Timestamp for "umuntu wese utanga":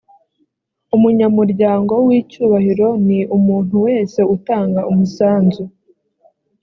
3.37-4.81